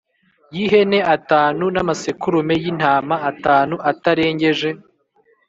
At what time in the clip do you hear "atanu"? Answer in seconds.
1.15-1.63, 3.29-3.75